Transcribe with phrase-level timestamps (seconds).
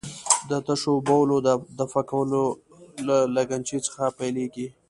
[0.49, 1.37] د تشو بولو
[1.79, 2.29] دفع کول
[3.07, 4.67] له لګنچې څخه پیلېږي.